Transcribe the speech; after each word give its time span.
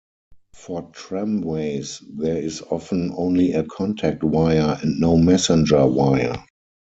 For 0.55 0.81
tramways 0.93 2.01
there 2.17 2.37
is 2.41 2.63
often 2.71 3.13
only 3.15 3.51
a 3.53 3.63
contact 3.63 4.23
wire 4.23 4.79
and 4.81 4.99
no 4.99 5.15
messenger 5.15 5.85
wire. 5.85 6.43